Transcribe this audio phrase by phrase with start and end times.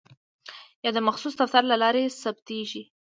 [0.83, 2.83] یا د مخصوص دفتر له لارې ثبتیږي.